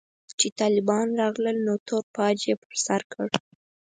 [0.39, 3.27] چې طالبان راغلل نو تور پاج يې پر سر کړ.